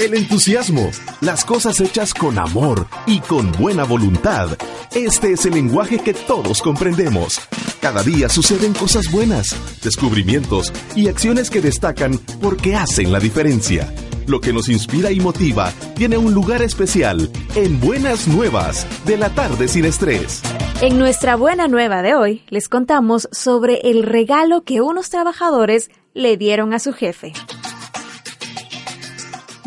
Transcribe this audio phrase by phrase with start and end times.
[0.00, 4.56] el entusiasmo, las cosas hechas con amor y con buena voluntad.
[4.94, 7.38] Este es el lenguaje que todos comprendemos.
[7.82, 13.92] Cada día suceden cosas buenas, descubrimientos y acciones que destacan porque hacen la diferencia.
[14.26, 19.28] Lo que nos inspira y motiva tiene un lugar especial en Buenas Nuevas de la
[19.34, 20.40] tarde sin estrés.
[20.80, 26.38] En nuestra buena nueva de hoy les contamos sobre el regalo que unos trabajadores le
[26.38, 27.34] dieron a su jefe.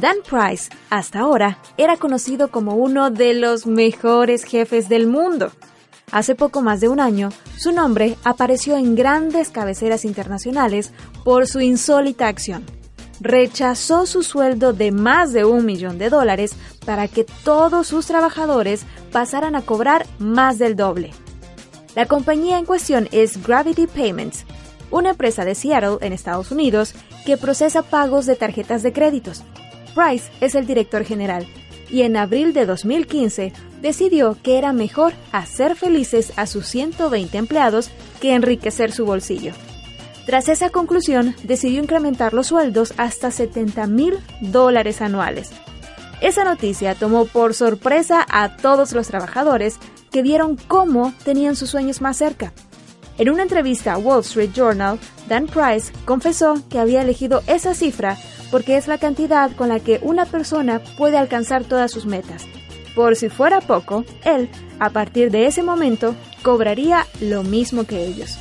[0.00, 5.52] Dan Price, hasta ahora, era conocido como uno de los mejores jefes del mundo.
[6.10, 11.60] Hace poco más de un año, su nombre apareció en grandes cabeceras internacionales por su
[11.60, 12.64] insólita acción.
[13.20, 16.52] Rechazó su sueldo de más de un millón de dólares
[16.86, 21.10] para que todos sus trabajadores pasaran a cobrar más del doble.
[21.94, 24.46] La compañía en cuestión es Gravity Payments,
[24.90, 26.94] una empresa de Seattle, en Estados Unidos,
[27.26, 29.44] que procesa pagos de tarjetas de créditos.
[29.94, 31.46] Price es el director general
[31.90, 37.90] y en abril de 2015 decidió que era mejor hacer felices a sus 120 empleados
[38.20, 39.52] que enriquecer su bolsillo.
[40.26, 45.50] Tras esa conclusión, decidió incrementar los sueldos hasta 70 mil dólares anuales.
[46.20, 49.78] Esa noticia tomó por sorpresa a todos los trabajadores
[50.12, 52.52] que vieron cómo tenían sus sueños más cerca.
[53.18, 58.16] En una entrevista a Wall Street Journal, Dan Price confesó que había elegido esa cifra
[58.50, 62.46] porque es la cantidad con la que una persona puede alcanzar todas sus metas.
[62.94, 64.48] Por si fuera poco, él,
[64.78, 68.38] a partir de ese momento, cobraría lo mismo que ellos.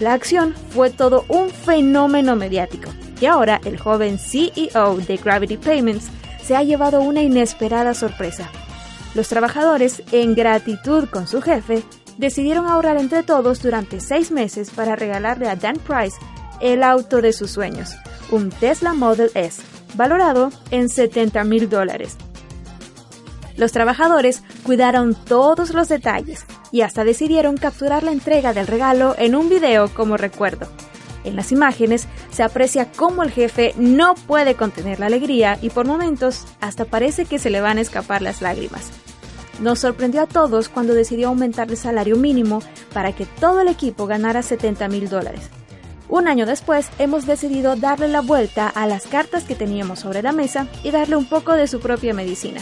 [0.00, 6.08] La acción fue todo un fenómeno mediático y ahora el joven CEO de Gravity Payments
[6.42, 8.50] se ha llevado una inesperada sorpresa.
[9.14, 11.82] Los trabajadores, en gratitud con su jefe,
[12.18, 16.16] decidieron ahorrar entre todos durante seis meses para regalarle a Dan Price
[16.60, 17.94] el auto de sus sueños,
[18.30, 19.62] un Tesla Model S,
[19.94, 22.16] valorado en 70 mil dólares.
[23.56, 29.34] Los trabajadores cuidaron todos los detalles y hasta decidieron capturar la entrega del regalo en
[29.34, 30.68] un video como recuerdo.
[31.24, 35.86] En las imágenes se aprecia cómo el jefe no puede contener la alegría y por
[35.86, 38.90] momentos hasta parece que se le van a escapar las lágrimas.
[39.60, 42.60] Nos sorprendió a todos cuando decidió aumentar el salario mínimo
[42.92, 45.50] para que todo el equipo ganara 70 mil dólares.
[46.08, 50.32] Un año después hemos decidido darle la vuelta a las cartas que teníamos sobre la
[50.32, 52.60] mesa y darle un poco de su propia medicina.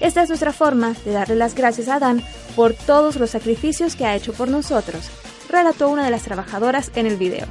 [0.00, 2.22] Esta es nuestra forma de darle las gracias a Dan
[2.56, 5.08] por todos los sacrificios que ha hecho por nosotros,
[5.48, 7.46] relató una de las trabajadoras en el video.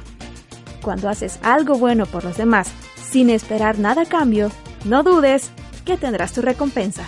[0.82, 2.70] Cuando haces algo bueno por los demás
[3.10, 4.50] sin esperar nada a cambio,
[4.84, 5.50] no dudes
[5.84, 7.04] que tendrás tu recompensa.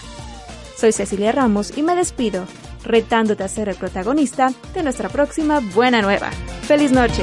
[0.76, 2.44] Soy Cecilia Ramos y me despido,
[2.84, 6.30] retándote a ser el protagonista de nuestra próxima buena nueva.
[6.62, 7.22] ¡Feliz noche!